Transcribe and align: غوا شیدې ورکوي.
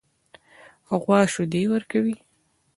غوا 1.03 1.19
شیدې 1.33 1.63
ورکوي. 1.73 2.15